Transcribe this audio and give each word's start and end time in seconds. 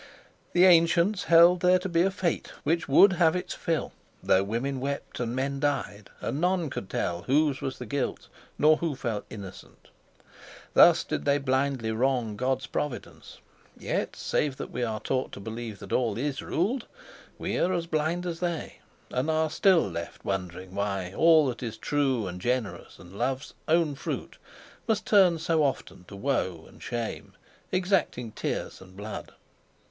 The 0.53 0.65
ancients 0.65 1.25
held 1.25 1.59
there 1.59 1.77
to 1.77 1.87
be 1.87 2.01
a 2.01 2.09
fate 2.09 2.47
which 2.63 2.89
would 2.89 3.13
have 3.13 3.35
its 3.35 3.53
fill, 3.53 3.91
though 4.23 4.43
women 4.43 4.79
wept 4.79 5.19
and 5.19 5.35
men 5.35 5.59
died, 5.59 6.09
and 6.21 6.41
none 6.41 6.71
could 6.71 6.89
tell 6.89 7.21
whose 7.21 7.61
was 7.61 7.77
the 7.77 7.85
guilt 7.85 8.27
nor 8.57 8.77
who 8.77 8.95
fell 8.95 9.23
innocent. 9.29 9.89
Thus 10.73 11.03
did 11.03 11.23
they 11.25 11.37
blindly 11.37 11.91
wrong 11.91 12.35
God's 12.35 12.65
providence. 12.65 13.37
Yet, 13.77 14.15
save 14.15 14.57
that 14.57 14.71
we 14.71 14.81
are 14.83 14.99
taught 14.99 15.31
to 15.33 15.39
believe 15.39 15.77
that 15.77 15.93
all 15.93 16.17
is 16.17 16.41
ruled, 16.41 16.87
we 17.37 17.55
are 17.59 17.71
as 17.71 17.85
blind 17.85 18.25
as 18.25 18.39
they, 18.39 18.79
and 19.11 19.29
are 19.29 19.51
still 19.51 19.87
left 19.87 20.25
wondering 20.25 20.73
why 20.73 21.13
all 21.15 21.45
that 21.45 21.61
is 21.61 21.77
true 21.77 22.25
and 22.25 22.41
generous 22.41 22.97
and 22.97 23.19
love's 23.19 23.53
own 23.67 23.93
fruit 23.93 24.39
must 24.87 25.05
turn 25.05 25.37
so 25.37 25.61
often 25.63 26.05
to 26.05 26.15
woe 26.15 26.65
and 26.67 26.81
shame, 26.81 27.33
exacting 27.71 28.31
tears 28.31 28.81
and 28.81 28.97
blood. 28.97 29.33